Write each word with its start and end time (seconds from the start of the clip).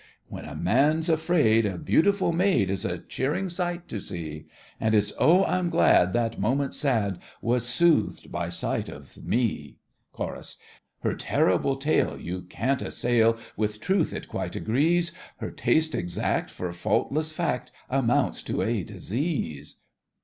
When 0.29 0.45
a 0.45 0.55
man's 0.55 1.09
afraid, 1.09 1.63
A 1.67 1.77
beautiful 1.77 2.31
maid 2.33 2.71
Is 2.71 2.85
a 2.85 2.97
cheering 2.97 3.49
sight 3.49 3.87
to 3.89 3.99
see; 3.99 4.47
And 4.79 4.95
it's 4.95 5.13
oh, 5.19 5.43
I'm 5.43 5.69
glad 5.69 6.11
That 6.13 6.39
moment 6.39 6.73
sad 6.73 7.19
Was 7.39 7.67
soothed 7.67 8.31
by 8.31 8.49
sight 8.49 8.89
of 8.89 9.23
me! 9.23 9.77
CHORUS. 10.13 10.57
Her 11.01 11.13
terrible 11.13 11.75
tale 11.75 12.17
You 12.19 12.41
can't 12.41 12.81
assail, 12.81 13.37
With 13.55 13.79
truth 13.79 14.11
it 14.11 14.27
quite 14.27 14.55
agrees: 14.55 15.11
Her 15.37 15.51
taste 15.51 15.93
exact 15.93 16.49
For 16.49 16.71
faultless 16.73 17.31
fact 17.31 17.71
Amounts 17.87 18.41
to 18.45 18.63
a 18.63 18.81
disease. 18.83 19.81